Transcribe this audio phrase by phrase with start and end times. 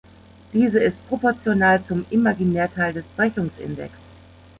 [0.51, 3.91] Diese ist proportional zum Imaginärteil des Brechungsindex.